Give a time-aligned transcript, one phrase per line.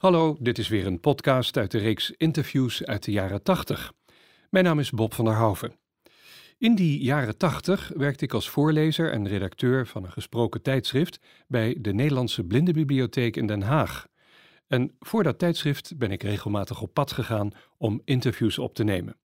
[0.00, 3.92] Hallo, dit is weer een podcast uit de reeks interviews uit de jaren 80.
[4.50, 5.74] Mijn naam is Bob van der Houven.
[6.58, 11.76] In die jaren 80 werkte ik als voorlezer en redacteur van een gesproken tijdschrift bij
[11.80, 14.06] de Nederlandse Blindenbibliotheek in Den Haag.
[14.66, 19.16] En voor dat tijdschrift ben ik regelmatig op pad gegaan om interviews op te nemen.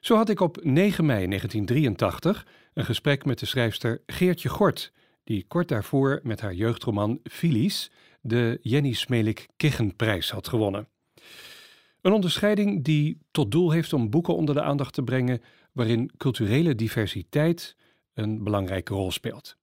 [0.00, 4.92] Zo had ik op 9 mei 1983 een gesprek met de schrijfster Geertje Gort,
[5.24, 7.90] die kort daarvoor met haar jeugdroman Filies
[8.24, 10.88] de Jenny Smelik Kichenprijs had gewonnen.
[12.00, 15.42] Een onderscheiding die tot doel heeft om boeken onder de aandacht te brengen
[15.72, 17.76] waarin culturele diversiteit
[18.14, 19.56] een belangrijke rol speelt.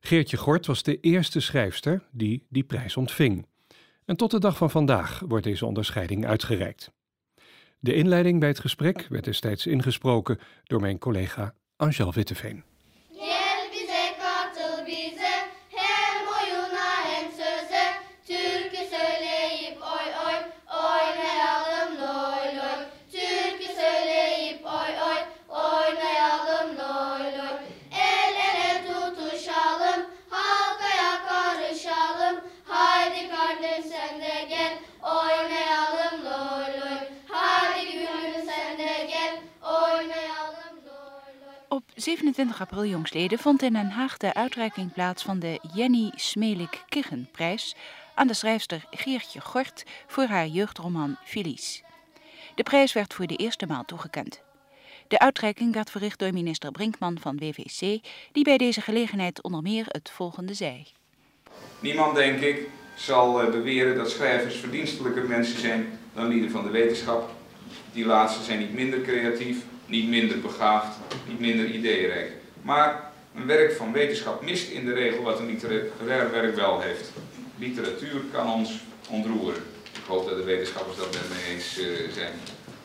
[0.00, 3.46] Geertje Gort was de eerste schrijfster die die prijs ontving.
[4.04, 6.92] En tot de dag van vandaag wordt deze onderscheiding uitgereikt.
[7.78, 12.69] De inleiding bij het gesprek werd destijds ingesproken door mijn collega Angel Witteveen.
[42.00, 47.74] 27 april jongstleden vond in Den Haag de uitreiking plaats van de Jenny Smelik Kichenprijs
[48.14, 51.82] aan de schrijfster Geertje Gort voor haar jeugdroman Felice.
[52.54, 54.42] De prijs werd voor de eerste maal toegekend.
[55.08, 58.00] De uitreiking werd verricht door minister Brinkman van WVC,
[58.32, 60.86] die bij deze gelegenheid onder meer het volgende zei.
[61.80, 66.70] Niemand, denk ik, zal eh, beweren dat schrijvers verdienstelijker mensen zijn dan lieden van de
[66.70, 67.30] wetenschap.
[67.92, 69.56] Die laatste zijn niet minder creatief,
[69.90, 70.96] niet minder begaafd,
[71.28, 72.32] niet minder ideeënrijk.
[72.62, 77.10] Maar een werk van wetenschap mist in de regel wat een literair werk wel heeft.
[77.58, 79.62] Literatuur kan ons ontroeren.
[79.92, 82.32] Ik hoop dat de wetenschappers dat met me eens uh, zijn.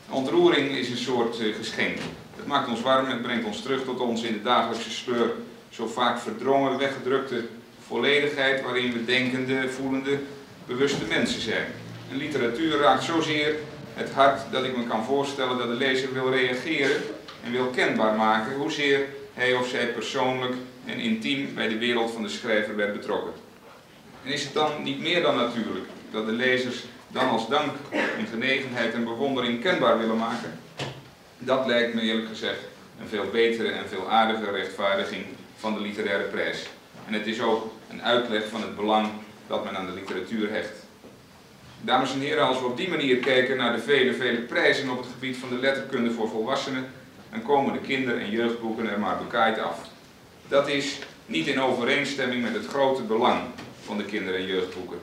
[0.09, 1.97] Ontroering is een soort uh, geschenk.
[2.35, 5.31] Het maakt ons warm en brengt ons terug tot ons in de dagelijkse sleur
[5.69, 7.43] zo vaak verdrongen, weggedrukte
[7.87, 10.19] volledigheid waarin we denkende, voelende,
[10.67, 11.65] bewuste mensen zijn.
[12.11, 13.55] En literatuur raakt zozeer
[13.95, 17.01] het hart dat ik me kan voorstellen dat de lezer wil reageren
[17.43, 20.53] en wil kenbaar maken hoezeer hij of zij persoonlijk
[20.85, 23.33] en intiem bij de wereld van de schrijver werd betrokken.
[24.23, 28.27] En is het dan niet meer dan natuurlijk dat de lezers dan als dank hun
[28.27, 30.59] genegenheid en bewondering kenbaar willen maken?
[31.37, 32.59] Dat lijkt me eerlijk gezegd
[33.01, 35.25] een veel betere en veel aardige rechtvaardiging
[35.57, 36.67] van de literaire prijs.
[37.07, 39.09] En het is ook een uitleg van het belang
[39.47, 40.84] dat men aan de literatuur hecht.
[41.85, 44.97] Dames en heren, als we op die manier kijken naar de vele, vele prijzen op
[44.97, 46.85] het gebied van de letterkunde voor volwassenen,
[47.31, 49.79] dan komen de kinder- en jeugdboeken er maar bekaaid af.
[50.47, 53.41] Dat is niet in overeenstemming met het grote belang
[53.83, 54.97] van de kinder- en jeugdboeken.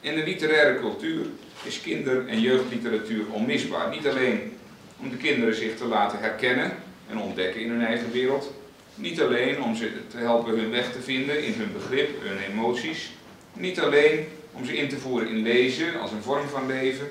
[0.00, 1.26] In de literaire cultuur
[1.62, 3.90] is kinder- en jeugdliteratuur onmisbaar.
[3.90, 4.56] Niet alleen
[5.00, 6.72] om de kinderen zich te laten herkennen
[7.10, 8.52] en ontdekken in hun eigen wereld,
[8.94, 13.10] niet alleen om ze te helpen hun weg te vinden in hun begrip, hun emoties,
[13.52, 14.26] niet alleen
[14.56, 17.08] om ze in te voeren in lezen als een vorm van leven,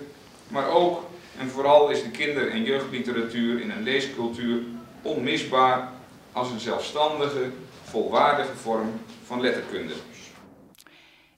[0.48, 4.62] maar ook en vooral is de kinder- en jeugdliteratuur in een leescultuur
[5.02, 5.92] onmisbaar
[6.32, 7.52] als een zelfstandige,
[7.84, 9.94] volwaardige vorm van letterkunde.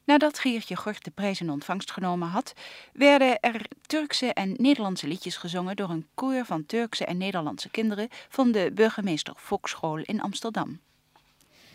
[0.04, 2.54] Nadat Geertje Gort de prijs in ontvangst genomen had,
[2.94, 8.10] werden er Turkse en Nederlandse liedjes gezongen door een koor van Turkse en Nederlandse kinderen
[8.30, 10.80] van de burgemeester Fokschool in Amsterdam.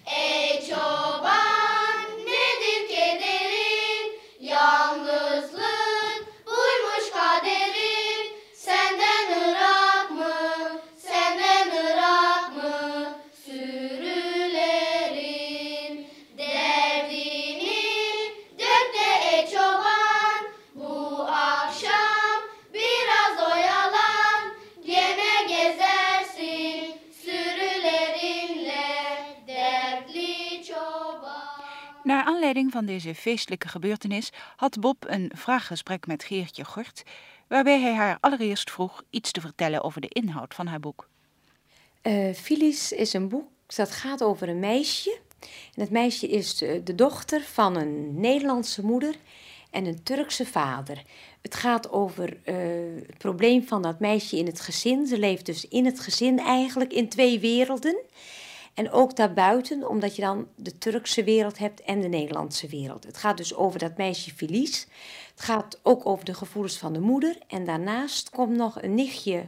[0.04, 0.60] Ey
[32.52, 37.02] van deze feestelijke gebeurtenis had Bob een vraaggesprek met Geertje Gort,
[37.48, 41.08] waarbij hij haar allereerst vroeg iets te vertellen over de inhoud van haar boek.
[42.02, 42.50] Uh,
[42.90, 45.18] is een boek dat gaat over een meisje.
[45.74, 49.14] En het meisje is eh, de, dochter van een Nederlandse moeder
[49.70, 51.02] en een Turkse vader.
[51.42, 52.54] Het gaat over uh,
[53.06, 55.06] het probleem van dat meisje in het gezin.
[55.06, 58.00] Ze leeft dus in het gezin eigenlijk in twee werelden.
[58.74, 63.04] En ook daarbuiten, omdat je dan de Turkse wereld hebt en de Nederlandse wereld.
[63.04, 64.86] Het gaat dus over dat meisje Felice.
[65.30, 67.38] Het gaat ook over de gevoelens van de moeder.
[67.46, 69.46] En daarnaast komt nog een nichtje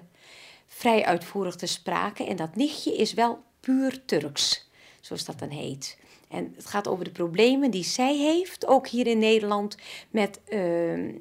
[0.67, 2.25] vrij uitvoerig te sprake.
[2.25, 5.99] En dat nichtje is wel puur Turks, zoals dat dan heet.
[6.29, 9.77] En het gaat over de problemen die zij heeft, ook hier in Nederland,
[10.11, 11.13] met ehm,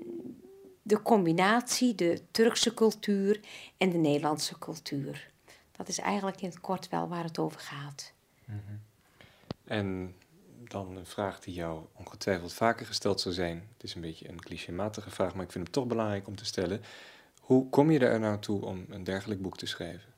[0.82, 3.40] de combinatie, de Turkse cultuur
[3.78, 5.33] en de Nederlandse cultuur.
[5.78, 8.14] Dat is eigenlijk in het kort wel waar het over gaat.
[9.64, 10.16] En
[10.68, 13.68] dan een vraag die jou ongetwijfeld vaker gesteld zal zijn.
[13.74, 16.46] Het is een beetje een clichématige vraag, maar ik vind hem toch belangrijk om te
[16.46, 16.82] stellen.
[17.40, 20.14] Hoe kom je er nou toe om een dergelijk boek te schrijven?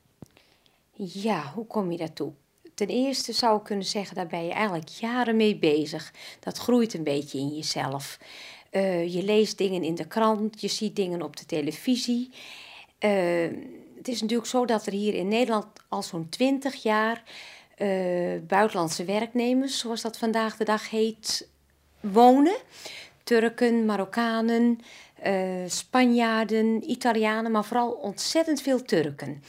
[0.96, 2.32] Ja, hoe kom je daartoe?
[2.74, 6.12] Ten eerste zou ik kunnen zeggen, daar ben je eigenlijk jaren mee bezig.
[6.40, 8.18] Dat groeit een beetje in jezelf.
[8.70, 12.30] Eh, je leest dingen in de krant, je ziet dingen op de televisie.
[12.98, 13.50] Eh,
[14.06, 17.22] het is natuurlijk zo dat er hier in Nederland al zo'n twintig jaar
[17.76, 17.88] eh,
[18.46, 21.48] buitenlandse werknemers, zoals dat vandaag de dag heet,
[22.00, 22.56] wonen.
[23.22, 24.80] Turken, Marokkanen,
[25.26, 29.42] uh, Spanjaarden, Italianen, maar vooral ontzettend veel Turken.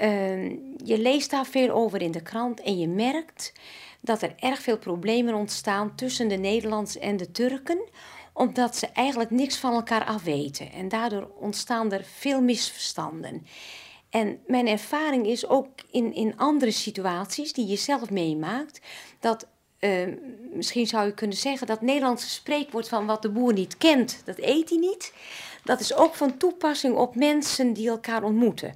[0.00, 0.50] Uh,
[0.84, 3.52] je leest daar veel over in de krant en je merkt
[4.00, 7.88] dat er erg veel problemen ontstaan tussen de Nederlanders en de Turken,
[8.32, 10.72] omdat ze eigenlijk niks van elkaar afweten.
[10.72, 13.46] En daardoor ontstaan er veel misverstanden.
[14.10, 18.80] En mijn ervaring is ook in, in andere situaties die je zelf meemaakt,
[19.20, 19.46] dat
[19.80, 20.08] uh,
[20.52, 24.38] misschien zou je kunnen zeggen dat Nederlandse spreekwoord van wat de boer niet kent, dat
[24.38, 25.12] eet hij niet.
[25.64, 28.74] Dat is ook van toepassing op mensen die elkaar ontmoeten.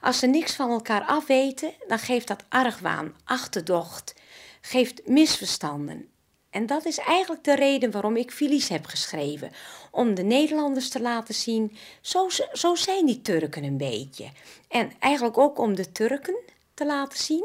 [0.00, 4.14] Als ze niks van elkaar afweten, dan geeft dat argwaan, achterdocht,
[4.60, 6.09] geeft misverstanden.
[6.50, 9.50] En dat is eigenlijk de reden waarom ik Filies heb geschreven.
[9.90, 14.30] Om de Nederlanders te laten zien, zo, zo zijn die Turken een beetje.
[14.68, 16.38] En eigenlijk ook om de Turken
[16.74, 17.44] te laten zien,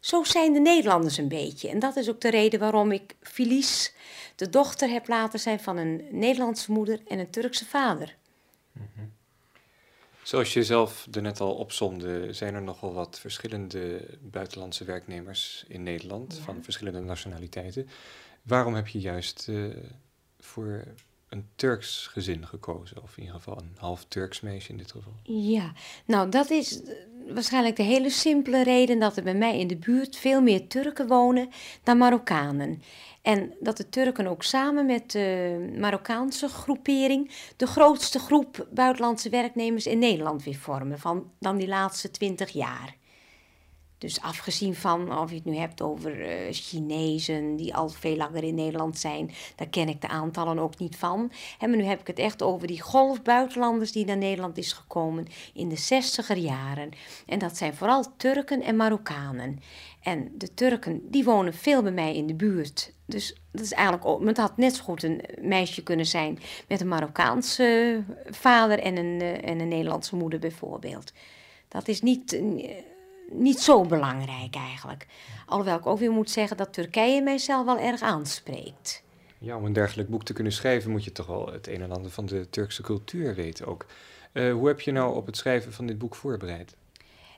[0.00, 1.68] zo zijn de Nederlanders een beetje.
[1.68, 3.94] En dat is ook de reden waarom ik Filies,
[4.36, 8.16] de dochter, heb laten zijn van een Nederlandse moeder en een Turkse vader.
[8.72, 9.12] Mm -hmm.
[10.22, 15.82] Zoals je zelf er net al opzomde, zijn er nogal wat verschillende buitenlandse werknemers in
[15.82, 16.42] Nederland, ja.
[16.42, 17.88] van verschillende nationaliteiten.
[18.44, 19.76] Waarom heb je juist uh,
[20.38, 20.84] voor
[21.28, 23.02] een Turks gezin gekozen?
[23.02, 25.12] Of in ieder geval een half Turks meisje in dit geval?
[25.22, 25.72] Ja,
[26.04, 26.80] nou dat is
[27.28, 31.06] waarschijnlijk de hele simpele reden dat er bij mij in de buurt veel meer Turken
[31.06, 31.48] wonen
[31.82, 32.82] dan Marokkanen.
[33.22, 39.86] En dat de Turken ook samen met de Marokkaanse groepering de grootste groep buitenlandse werknemers
[39.86, 42.96] in Nederland weer vormen van dan die laatste twintig jaar.
[43.98, 48.42] Dus afgezien van of je het nu hebt over uh, Chinezen die al veel langer
[48.42, 51.32] in Nederland zijn, daar ken ik de aantallen ook niet van.
[51.58, 54.72] En maar nu heb ik het echt over die golf buitenlanders die naar Nederland is
[54.72, 56.90] gekomen in de zestiger jaren.
[57.26, 59.60] En dat zijn vooral Turken en Marokkanen.
[60.02, 62.92] En de Turken die wonen veel bij mij in de buurt.
[63.06, 66.38] Dus dat is eigenlijk het had net zo goed een meisje kunnen zijn
[66.68, 71.12] met een Marokkaanse vader en een, uh, en een Nederlandse moeder bijvoorbeeld.
[71.68, 72.42] Dat is niet.
[73.30, 75.06] Niet zo belangrijk eigenlijk.
[75.46, 79.02] Alhoewel ik ook weer moet zeggen dat Turkije mijzelf wel erg aanspreekt.
[79.38, 81.92] Ja, om een dergelijk boek te kunnen schrijven moet je toch wel het een en
[81.92, 83.86] ander van de Turkse cultuur weten ook.
[84.32, 86.76] Uh, hoe heb je nou op het schrijven van dit boek voorbereid?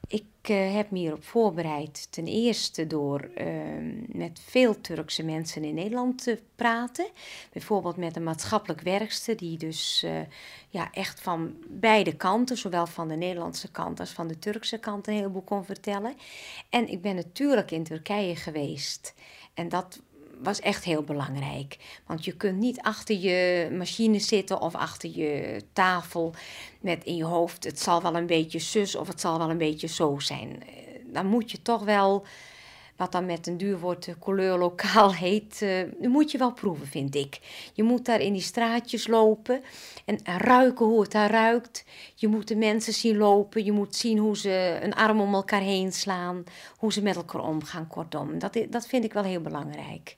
[0.09, 3.47] Ik uh, heb me hierop voorbereid ten eerste door uh,
[4.07, 7.07] met veel Turkse mensen in Nederland te praten.
[7.53, 10.21] Bijvoorbeeld met een maatschappelijk werkster die dus uh,
[10.69, 15.07] ja, echt van beide kanten, zowel van de Nederlandse kant als van de Turkse kant,
[15.07, 16.15] een heleboel kon vertellen.
[16.71, 19.15] En ik ben natuurlijk in Turkije geweest.
[19.55, 20.01] En dat
[20.47, 21.77] was echt heel belangrijk.
[22.07, 26.35] Want je kunt niet achter je machine zitten of achter je tafel
[26.81, 29.59] met in je hoofd: het zal wel een beetje zus of het zal wel een
[29.59, 30.63] beetje zo zijn.
[31.05, 32.25] Dan moet je toch wel,
[32.97, 37.15] wat dan met een duur woord couleur lokaal heet, uh, moet je wel proeven, vind
[37.15, 37.39] ik.
[37.73, 39.63] Je moet daar in die straatjes lopen
[40.05, 41.85] en ruiken hoe het daar ruikt.
[42.15, 43.65] Je moet de mensen zien lopen.
[43.65, 46.45] Je moet zien hoe ze een arm om elkaar heen slaan,
[46.77, 47.87] hoe ze met elkaar omgaan.
[47.87, 50.17] Kortom, dat, dat vind ik wel heel belangrijk.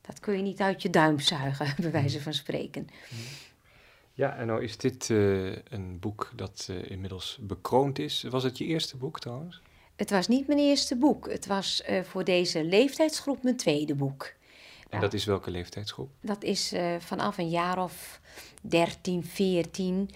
[0.00, 2.88] Dat kun je niet uit je duim zuigen, bij wijze van spreken.
[4.14, 8.22] Ja, en nou is dit uh, een boek dat uh, inmiddels bekroond is.
[8.22, 9.60] Was het je eerste boek trouwens?
[9.96, 11.30] Het was niet mijn eerste boek.
[11.30, 14.22] Het was uh, voor deze leeftijdsgroep mijn tweede boek.
[14.24, 16.10] En nou, dat is welke leeftijdsgroep?
[16.20, 18.20] Dat is vanaf een jaar of
[18.62, 20.10] 13, 14.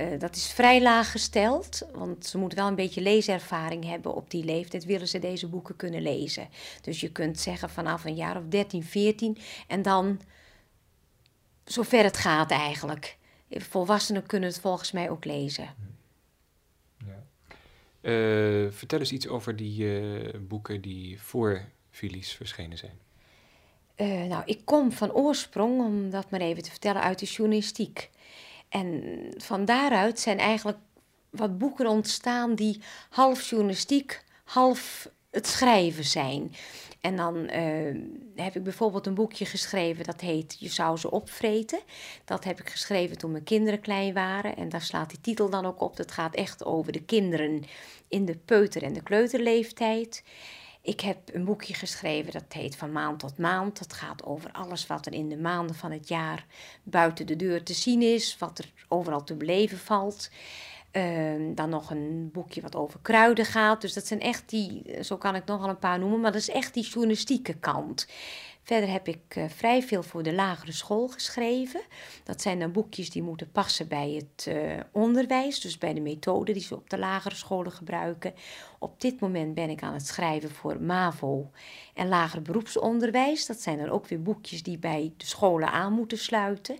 [0.00, 4.30] Uh, dat is vrij laag gesteld, want ze moeten wel een beetje leeservaring hebben op
[4.30, 6.48] die leeftijd, willen ze deze boeken kunnen lezen.
[6.80, 10.20] Dus je kunt zeggen vanaf een jaar of 13, 14 en dan
[11.64, 13.16] zover het gaat eigenlijk.
[13.50, 15.74] Volwassenen kunnen het volgens mij ook lezen.
[17.06, 17.22] Ja.
[18.00, 22.98] Uh, vertel eens iets over die uh, boeken die voor Filies verschenen zijn.
[24.28, 28.10] nou, ik kom van oorsprong, om dat maar even te vertellen, uit de journalistiek.
[28.74, 29.02] En
[29.36, 30.78] van daaruit zijn eigenlijk
[31.30, 36.54] wat boeken ontstaan die half journalistiek, half het schrijven zijn.
[37.00, 37.94] En dan eh,
[38.34, 41.80] heb ik bijvoorbeeld een boekje geschreven dat heet Je zou ze opvreten.
[42.24, 44.56] Dat heb ik geschreven toen mijn kinderen klein waren.
[44.56, 45.96] En daar slaat die titel dan ook op.
[45.96, 47.64] Dat gaat echt over de kinderen
[48.08, 50.22] in de peuter- en de kleuterleeftijd.
[50.84, 53.78] Ik heb een boekje geschreven dat heet Van maand tot maand.
[53.78, 56.46] Dat gaat over alles wat er in de maanden van het jaar
[56.82, 60.30] buiten de deur te zien is, wat er overal te beleven valt.
[60.90, 63.80] Ehm, dan nog een boekje wat over kruiden gaat.
[63.80, 66.50] Dus dat zijn echt die, zo kan ik nogal een paar noemen, maar dat is
[66.50, 68.06] echt die journalistieke kant.
[68.64, 71.80] Verder heb ik uh, vrij veel voor de lagere school geschreven.
[72.24, 76.52] Dat zijn dan boekjes die moeten passen bij het uh, onderwijs, dus bij de methode
[76.52, 78.34] die ze op de lagere scholen gebruiken.
[78.78, 81.50] Op dit moment ben ik aan het schrijven voor MAVO
[81.94, 83.46] en lager beroepsonderwijs.
[83.46, 86.78] Dat zijn dan ook weer boekjes die bij de scholen aan moeten sluiten.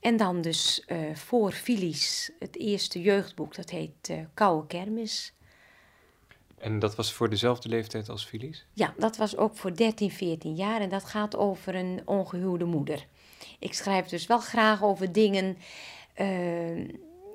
[0.00, 5.32] En dan dus uh, voor Filies het eerste jeugdboek, dat heet Koude Kermis.
[6.64, 8.66] En dat was voor dezelfde leeftijd als Filies?
[8.72, 13.06] Ja, dat was ook voor 13, 14 jaar en dat gaat over een ongehuwde moeder.
[13.58, 15.56] Ik schrijf dus wel graag over dingen
[16.20, 16.88] uh,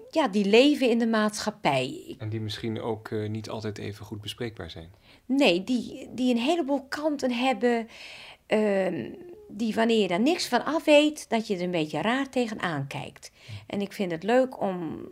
[0.09, 2.15] ja, die leven in de maatschappij.
[2.17, 4.91] En die misschien ook uh, niet altijd even goed bespreekbaar zijn?
[5.25, 7.87] Nee, die, die een heleboel kanten hebben.
[8.47, 9.11] Uh,
[9.47, 12.87] die wanneer je daar niks van af weet, dat je er een beetje raar tegenaan
[12.87, 13.31] kijkt.
[13.67, 15.07] En ik vind het leuk om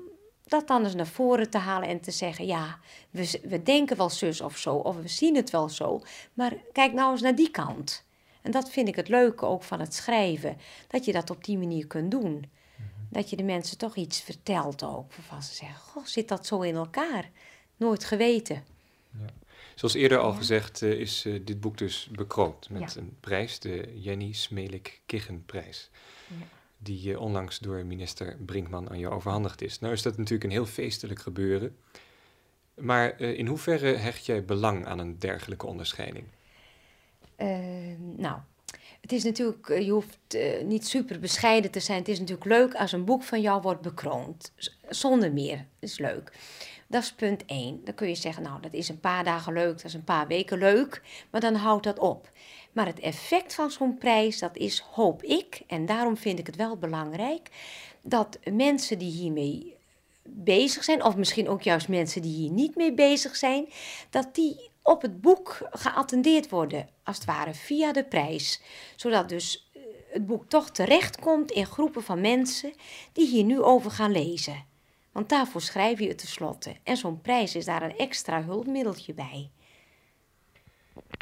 [0.47, 4.09] dat dan eens naar voren te halen en te zeggen: ja, we, we denken wel
[4.09, 6.01] zus of zo, of we zien het wel zo,
[6.33, 8.05] maar kijk nou eens naar die kant.
[8.41, 11.57] En dat vind ik het leuke ook van het schrijven, dat je dat op die
[11.57, 12.55] manier kunt doen.
[13.09, 16.61] Dat je de mensen toch iets vertelt ook, waarvan ze zeggen: goh, zit dat zo
[16.61, 17.29] in elkaar?
[17.77, 18.63] Nooit geweten.
[19.19, 19.25] Ja.
[19.75, 20.37] Zoals eerder al ja.
[20.37, 23.01] gezegd uh, is uh, dit boek dus bekroond met ja.
[23.01, 25.89] een prijs, de Jenny Smelik Kichenprijs.
[26.27, 26.56] Ja.
[26.77, 29.79] Die uh, onlangs door minister Brinkman aan jou overhandigd is.
[29.79, 31.77] Nou is dat natuurlijk een heel feestelijk gebeuren.
[32.75, 36.25] Maar in hoeverre hecht jij belang aan een dergelijke onderscheiding?
[37.35, 38.39] Ehm, nou,
[39.01, 41.99] het is natuurlijk, je hoeft niet super bescheiden te zijn.
[41.99, 44.51] Het is natuurlijk leuk als een boek van jou wordt bekroond.
[44.89, 46.31] Zonder meer, is leuk.
[46.87, 47.81] Dat is punt 1.
[47.83, 50.27] Dan kun je zeggen, nou, dat is een paar dagen leuk, dat is een paar
[50.27, 52.29] weken leuk, maar dan houdt dat op.
[52.77, 56.55] Maar het effect van zo'n prijs, dat is, hoop ik, en daarom vind ik het
[56.55, 57.49] wel belangrijk,
[58.01, 59.75] dat mensen die hiermee
[60.23, 63.67] bezig zijn, of misschien ook juist mensen die hier niet mee bezig zijn,
[64.09, 68.61] dat die op het boek geattendeerd worden, als het ware via de prijs.
[68.95, 69.71] Zodat dus
[70.09, 72.73] het boek toch terechtkomt in groepen van mensen
[73.13, 74.65] die hier nu over gaan lezen.
[75.11, 76.75] Want daarvoor schrijf je het tenslotte.
[76.83, 79.49] En zo'n prijs is daar een extra hulpmiddeltje bij.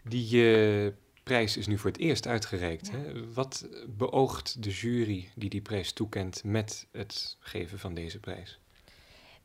[0.04, 0.92] Die uh,
[1.26, 2.88] prijs is nu voor het eerst uitgereikt.
[2.88, 2.94] Ja.
[2.98, 3.34] Hè?
[3.34, 8.60] Wat beoogt de jury die die prijs toekent met het geven van deze prijs?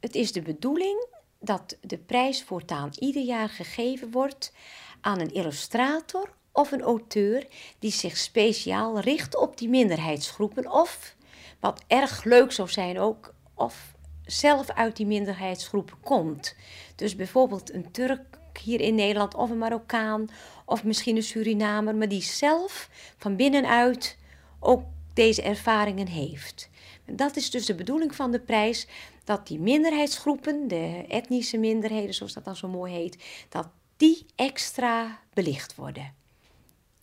[0.01, 1.07] Het is de bedoeling
[1.39, 4.53] dat de prijs voortaan ieder jaar gegeven wordt
[5.01, 7.47] aan een illustrator of een auteur
[7.79, 11.15] die zich speciaal richt op die minderheidsgroepen of,
[11.61, 13.95] wat erg leuk zou zijn ook, of
[14.25, 16.55] zelf uit die minderheidsgroepen komt.
[16.97, 20.29] Dus bijvoorbeeld een Turk hier in Nederland of een Marokkaan
[20.65, 24.17] of misschien een Surinamer, maar die zelf van binnenuit
[24.61, 26.71] ook deze ervaringen heeft.
[27.05, 28.87] En dat is dus de bedoeling van de prijs,
[29.25, 35.19] dat die minderheidsgroepen, de etnische minderheden zoals dat dan zo mooi heet, dat die extra
[35.35, 36.15] belicht worden.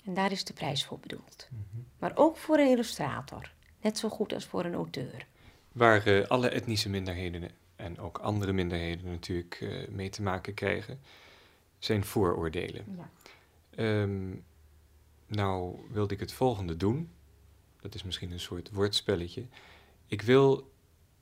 [0.06, 1.48] En daar is de prijs voor bedoeld.
[1.50, 1.86] Mm -hmm.
[2.00, 3.52] Maar ook voor een illustrator,
[3.82, 5.26] net zo goed als voor een auteur
[5.78, 11.00] waar uh, alle etnische minderheden en ook andere minderheden natuurlijk uh, mee te maken krijgen,
[11.80, 12.86] zijn vooroordelen.
[12.98, 14.02] Ja.
[14.02, 14.44] Um,
[15.26, 17.10] nou wilde ik het volgende doen.
[17.82, 19.46] Dat is misschien een soort woordspelletje.
[20.08, 20.72] Ik wil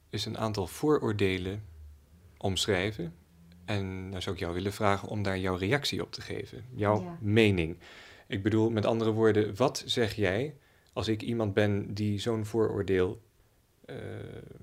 [0.09, 1.63] eens een aantal vooroordelen
[2.37, 3.13] omschrijven.
[3.65, 6.65] En dan zou ik jou willen vragen om daar jouw reactie op te geven.
[6.73, 7.17] Jouw ja.
[7.21, 7.77] mening.
[8.27, 10.55] Ik bedoel, met andere woorden, wat zeg jij
[10.93, 13.21] als ik iemand ben die zo'n vooroordeel
[13.85, 13.95] uh,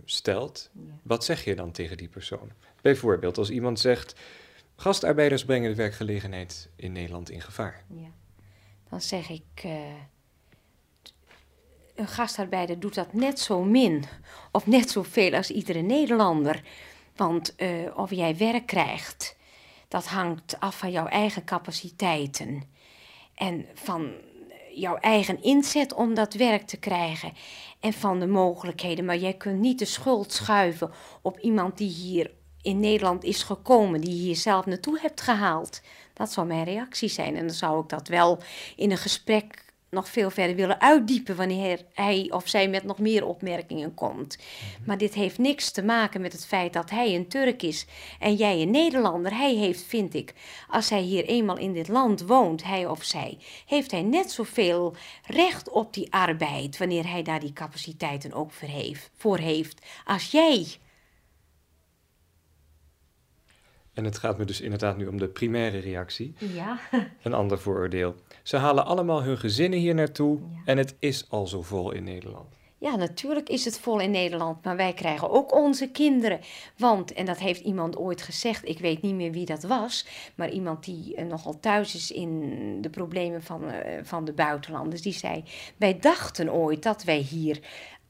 [0.05, 0.81] stelt, ja.
[1.03, 2.51] wat zeg je dan tegen die persoon?
[2.81, 4.21] Bijvoorbeeld als iemand zegt,
[4.83, 7.85] gastarbeiders brengen de werkgelegenheid in Nederland in gevaar.
[7.89, 8.11] Ja.
[8.89, 9.73] Dan zeg ik, uh,
[11.95, 14.05] een gastarbeider doet dat net zo min
[14.53, 16.63] of net zoveel als iedere Nederlander.
[17.17, 19.37] Want uh, of jij werk krijgt,
[19.89, 22.63] dat hangt af van jouw eigen capaciteiten.
[23.35, 24.13] En van
[24.75, 27.33] jouw eigen inzet om dat werk te krijgen
[27.81, 29.05] en van de mogelijkheden.
[29.05, 30.91] Maar jij kunt niet de schuld schuiven
[31.23, 32.31] op iemand die hier
[32.63, 35.81] in Nederland is gekomen, die je hier zelf naartoe hebt gehaald.
[36.13, 37.37] Dat zou mijn reactie zijn.
[37.37, 38.39] En dan zou ik dat wel
[38.77, 43.27] in een gesprek nog veel verder willen uitdiepen wanneer hij of zij met nog meer
[43.27, 44.39] opmerkingen komt.
[44.85, 47.87] Maar dit heeft niks te maken met het feit dat hij een Turk is
[48.19, 49.37] en jij een Nederlander.
[49.37, 50.35] Hij heeft, vind ik,
[50.69, 54.95] als hij hier eenmaal in dit land woont, hij of zij, heeft hij net zoveel
[55.27, 60.31] recht op die arbeid wanneer hij daar die capaciteiten ook voor heeft, voor heeft als
[60.31, 60.67] jij.
[63.95, 66.35] En het gaat me dus inderdaad nu om de primaire reactie.
[66.39, 66.79] Ja.
[67.23, 68.15] Een ander vooroordeel.
[68.43, 72.61] Ze halen allemaal hun gezinnen hier naartoe en het is al zo vol in Nederland.
[72.83, 76.41] Ja, natuurlijk is het vol in Nederland, maar wij krijgen ook onze kinderen.
[76.77, 80.51] Want, en dat heeft iemand ooit gezegd, ik weet niet meer wie dat was, maar
[80.51, 85.13] iemand die uh, nogal thuis is in de problemen van, uh, van de buitenlanders, die
[85.13, 85.45] zei:
[85.77, 87.61] Wij dachten ooit dat wij hier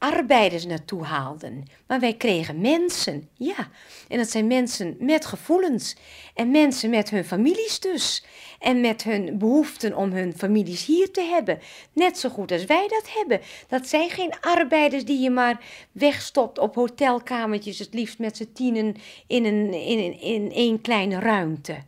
[0.02, 1.64] arbeiders naartoe haalden.
[1.86, 3.70] Maar wij kregen mensen, ja.
[4.08, 5.96] En dat zijn mensen met gevoelens.
[6.34, 8.24] En mensen met hun families dus.
[8.58, 11.58] En met hun behoeften om hun families hier te hebben.
[11.92, 13.40] Net zo goed als wij dat hebben.
[13.68, 18.94] Dat zijn geen arbeiders die je maar wegstopt op hotelkamertjes, het liefst met z'n tienen
[19.26, 21.78] in een, in, in, in één kleine ruimte.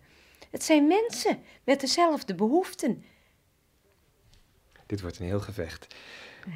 [0.50, 3.04] Het zijn mensen met dezelfde behoeften.
[4.86, 5.94] Dit wordt een heel gevecht.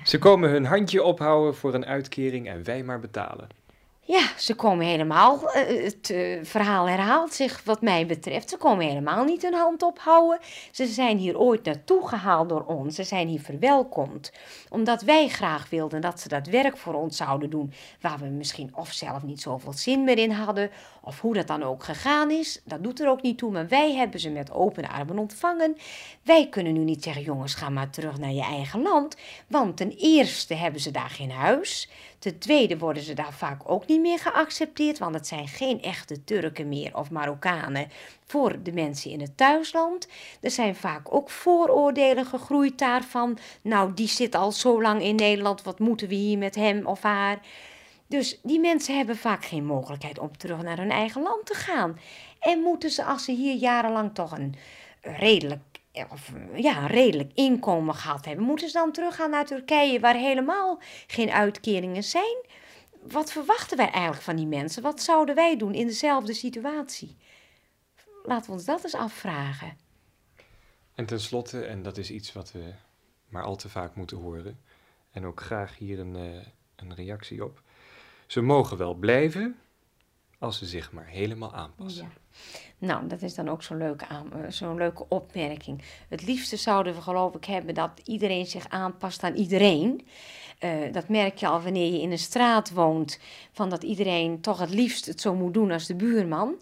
[0.04, 3.48] Ze komen hun handje ophouden voor een uitkering en wij maar betalen.
[4.10, 8.50] Ja, ze komen helemaal, uh, het uh, verhaal herhaalt zich wat mij betreft.
[8.50, 10.38] Ze komen helemaal niet hun hand ophouden.
[10.70, 12.94] Ze zijn hier ooit naartoe gehaald door ons.
[12.94, 14.32] Ze zijn hier verwelkomd.
[14.68, 17.72] Omdat wij graag wilden dat ze dat werk voor ons zouden doen.
[18.00, 20.70] Waar we misschien of zelf niet zoveel zin meer in hadden.
[21.02, 22.60] Of hoe dat dan ook gegaan is.
[22.64, 23.50] Dat doet er ook niet toe.
[23.50, 25.76] Maar wij hebben ze met open armen ontvangen.
[26.22, 29.16] Wij kunnen nu niet zeggen, jongens, ga maar terug naar je eigen land.
[29.46, 31.88] Want ten eerste hebben ze daar geen huis.
[32.18, 36.24] Ten tweede worden ze daar vaak ook niet meer geaccepteerd, want het zijn geen echte
[36.24, 37.88] Turken meer of Marokkanen
[38.26, 40.08] voor de mensen in het thuisland.
[40.40, 43.38] Er zijn vaak ook vooroordelen gegroeid daarvan.
[43.62, 47.02] Nou, die zit al zo lang in Nederland, wat moeten we hier met hem of
[47.02, 47.38] haar?
[48.06, 51.98] Dus die mensen hebben vaak geen mogelijkheid om terug naar hun eigen land te gaan.
[52.40, 54.54] En moeten ze, als ze hier jarenlang toch een
[55.00, 60.80] redelijk of ja, redelijk inkomen gehad hebben, moeten ze dan teruggaan naar Turkije, waar helemaal
[61.06, 62.46] geen uitkeringen zijn?
[63.02, 64.82] Wat verwachten wij eigenlijk van die mensen?
[64.82, 67.16] Wat zouden wij doen in dezelfde situatie?
[68.22, 69.76] Laten we ons dat eens afvragen.
[70.94, 72.72] En tenslotte, en dat is iets wat we
[73.28, 74.60] maar al te vaak moeten horen,
[75.10, 76.46] en ook graag hier een, uh,
[76.76, 77.62] een reactie op.
[78.26, 79.58] Ze mogen wel blijven
[80.38, 82.12] als ze zich maar helemaal aanpassen.
[82.78, 84.06] Nou, dat is dan ook zo'n leuke,
[84.48, 85.82] zo'n leuke opmerking.
[86.08, 90.06] Het liefste zouden we geloof ik hebben dat iedereen zich aanpast aan iedereen.
[90.60, 93.20] Uh, dat merk je al wanneer je in een straat woont,
[93.52, 96.54] van dat iedereen toch het liefst het zo moet doen als de buurman.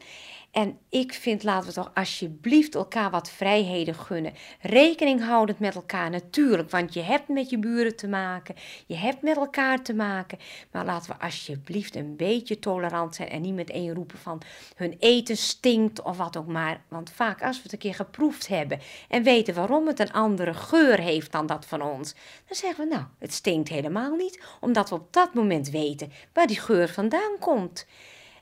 [0.57, 4.33] En ik vind, laten we toch alsjeblieft elkaar wat vrijheden gunnen.
[4.61, 6.71] Rekening houdend met elkaar, natuurlijk.
[6.71, 8.55] Want je hebt met je buren te maken.
[8.87, 10.38] Je hebt met elkaar te maken.
[10.71, 13.29] Maar laten we alsjeblieft een beetje tolerant zijn.
[13.29, 14.42] En niet meteen roepen van
[14.77, 16.81] hun eten stinkt of wat ook maar.
[16.88, 18.81] Want vaak als we het een keer geproefd hebben.
[19.09, 22.14] En weten waarom het een andere geur heeft dan dat van ons.
[22.47, 24.42] Dan zeggen we nou, het stinkt helemaal niet.
[24.61, 27.87] Omdat we op dat moment weten waar die geur vandaan komt.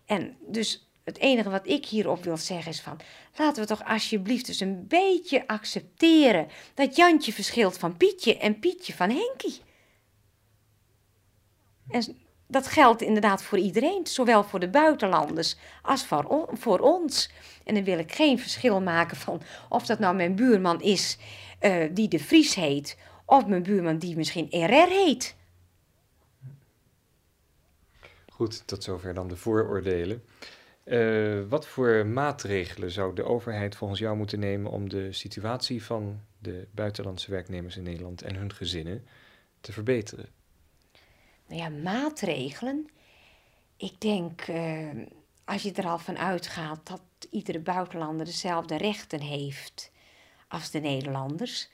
[0.05, 3.01] En dus het enige wat ik hierop wil zeggen is van,
[3.37, 8.95] laten we toch alsjeblieft dus een beetje accepteren dat Jantje verschilt van Pietje en Pietje
[8.95, 9.61] van Henkie.
[11.89, 17.31] En dat geldt inderdaad voor iedereen, zowel voor de buitenlanders als voor, voor ons.
[17.65, 21.19] En dan wil ik geen verschil maken van of dat nou mijn buurman is
[21.61, 25.37] uh, die de Vries heet, of mijn buurman die misschien RR heet.
[28.29, 30.25] Goed, tot zover dan de vooroordelen.
[30.85, 36.21] Uh, wat voor maatregelen zou de overheid volgens jou moeten nemen om de situatie van
[36.39, 39.07] de buitenlandse werknemers in Nederland en hun gezinnen
[39.61, 40.29] te verbeteren?
[41.47, 42.89] Nou ja, maatregelen.
[43.77, 44.89] Ik denk, uh,
[45.45, 49.91] als je er al van uitgaat dat iedere buitenlander dezelfde rechten heeft
[50.49, 51.69] als de Nederlanders,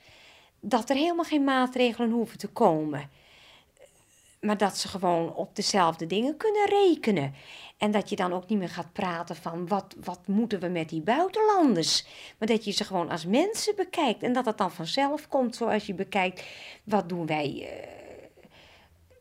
[0.59, 3.09] dat er helemaal geen maatregelen hoeven te komen
[4.41, 7.33] maar dat ze gewoon op dezelfde dingen kunnen rekenen.
[7.77, 10.89] En dat je dan ook niet meer gaat praten van wat, wat moeten we met
[10.89, 12.05] die buitenlanders.
[12.37, 14.23] Maar dat je ze gewoon als mensen bekijkt.
[14.23, 16.43] En dat het dan vanzelf komt zoals je bekijkt.
[16.83, 17.49] Wat doen wij.
[17.49, 17.91] Uh,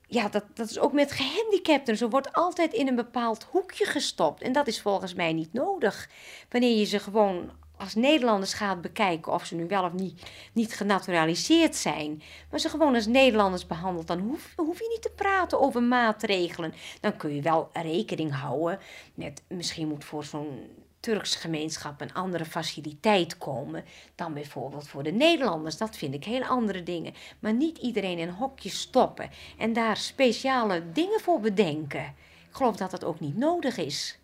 [0.07, 1.97] ja, dat, dat is ook met gehandicapten.
[1.97, 4.43] Zo wordt altijd in een bepaald hoekje gestopt.
[4.43, 6.11] En dat is volgens mij niet nodig.
[6.49, 10.75] Wanneer je ze gewoon als Nederlanders gaat bekijken of ze nu wel of niet, niet
[10.75, 15.61] genaturaliseerd zijn, maar ze gewoon als Nederlanders behandelt, dan hoef, hoef je niet te praten
[15.61, 16.75] over maatregelen.
[17.01, 18.79] Dan kun je wel rekening houden
[19.15, 20.69] met, misschien moet voor zo'n
[21.01, 25.77] Turks gemeenschap een andere faciliteit komen dan bijvoorbeeld voor de Nederlanders.
[25.77, 27.15] Dat vind ik heel andere dingen.
[27.39, 32.05] Maar niet iedereen in hokjes stoppen en daar speciale dingen voor bedenken.
[32.49, 34.20] Ik geloof dat dat ook niet nodig is.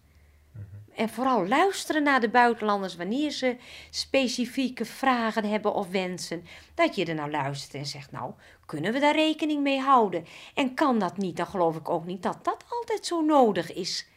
[0.96, 3.56] En vooral luisteren naar de buitenlanders wanneer ze
[3.90, 6.44] specifieke vragen hebben of wensen.
[6.74, 8.32] Dat je er nou luistert en zegt, nou,
[8.66, 10.26] kunnen we daar rekening mee houden?
[10.54, 14.08] En kan dat niet, dan geloof ik ook niet dat dat altijd zo nodig is.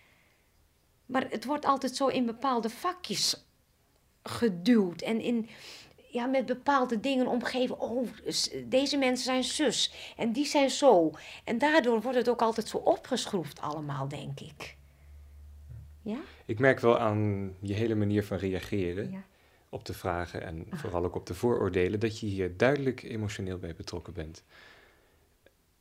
[1.06, 3.46] Maar het wordt altijd zo in bepaalde vakjes
[4.24, 5.50] geduwd en in,
[6.12, 7.80] ja, met bepaalde dingen omgeven.
[7.80, 8.08] Oh,
[8.66, 11.12] deze mensen zijn zus en die zijn zo.
[11.44, 14.78] En daardoor wordt het ook altijd zo opgeschroefd allemaal, denk ik.
[16.10, 16.18] Ja?
[16.46, 19.24] Ik merk wel aan je hele manier van reageren Ja.
[19.70, 23.76] op de vragen en vooral ook op de vooroordelen, dat je hier duidelijk emotioneel bij
[23.76, 24.44] betrokken bent.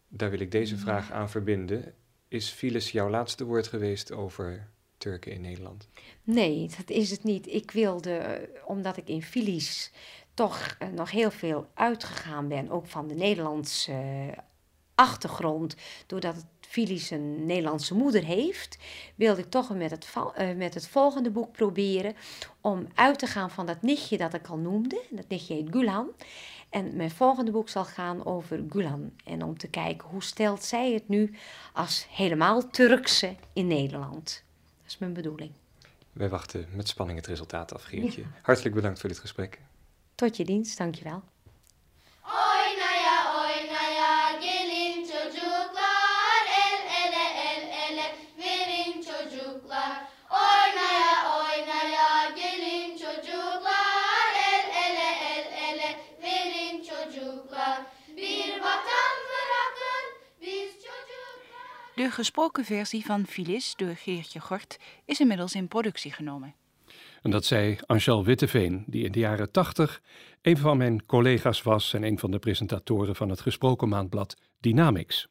[0.08, 1.94] Daar wil ik deze vraag aan verbinden.
[2.28, 5.88] Is Files jouw laatste woord geweest over Turken in Nederland?
[6.22, 7.46] Nee, dat is het niet.
[7.46, 9.92] Ik wilde, eh, omdat ik in Filies
[10.34, 14.38] toch eh, nog heel veel uitgegaan ben, ook van de Nederlandse eh,
[14.94, 18.78] achtergrond, doordat het Filies een Nederlandse moeder heeft,
[19.14, 22.14] wilde ik toch met het, eh, met het volgende boek proberen
[22.60, 25.02] om uit te gaan van dat nichtje dat ik al noemde.
[25.10, 26.08] Dat nichtje heet Gulan.
[26.70, 29.12] En mijn volgende boek zal gaan over Gulan.
[29.24, 31.34] En om te kijken hoe stelt zij het nu
[31.72, 34.44] als helemaal Turkse in Nederland.
[34.76, 35.50] Dat is mijn bedoeling.
[36.12, 38.22] Wij wachten met spanning het resultaat af, Geertje.
[38.42, 39.60] Hartelijk bedankt voor dit gesprek.
[40.14, 41.22] Tot je dienst, dankjewel.
[61.98, 66.54] De gesproken versie van Filis door Geertje Gort is inmiddels in productie genomen.
[67.22, 70.02] En dat zei Angel Witteveen, die in de jaren tachtig
[70.42, 75.28] een van mijn collega's was en een van de presentatoren van het gesproken maandblad Dynamics.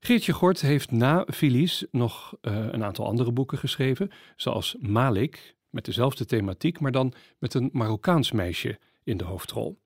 [0.00, 5.84] Geertje Gort heeft na Filies nog eh, een aantal andere boeken geschreven, zoals Malik, met
[5.84, 9.78] dezelfde thematiek, maar dan met een Marokkaans meisje in de hoofdrol.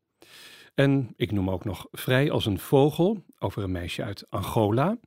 [0.74, 4.98] En ik noem ook nog Vrij als een vogel, over een meisje uit Angola.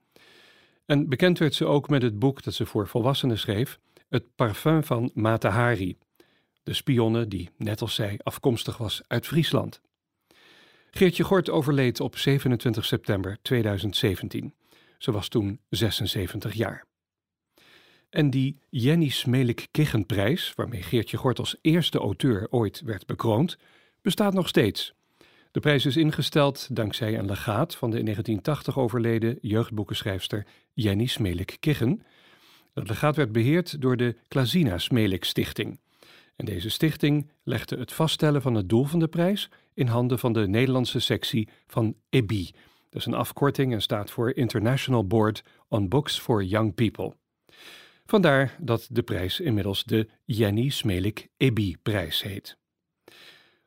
[0.86, 4.84] En bekend werd ze ook met het boek dat ze voor volwassenen schreef, Het parfum
[4.84, 5.98] van Mata Hari,
[6.64, 9.82] de spionne die, net als zij, afkomstig was uit Friesland.
[10.92, 14.54] Geertje Gort overleed op 27 september 2017.
[14.98, 16.86] Ze was toen 76 jaar.
[18.10, 23.58] En die Jenny Smelik Kichenprijs, waarmee Geertje Gort als eerste auteur ooit werd bekroond,
[24.02, 24.94] bestaat nog steeds.
[25.56, 31.58] De prijs is ingesteld dankzij een legaat van de in 1980 overleden jeugdboekenschrijfster Jenny Smelik
[31.60, 32.02] Kichen.
[32.74, 35.80] Dat legaat werd beheerd door de Klazina Smelik Stichting.
[36.36, 40.34] En deze stichting legde het vaststellen van het doel van de prijs in handen van
[40.34, 42.52] de Nederlandse sectie van EBI.
[42.90, 47.16] Dat is een afkorting en staat voor International Board on Books for Young People.
[48.06, 52.58] Vandaar dat de prijs inmiddels de Jenny Smelik EBI-prijs heet.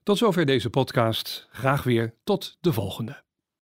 [0.09, 1.49] Tot zover deze podcast.
[1.51, 3.28] Graag weer tot de volgende.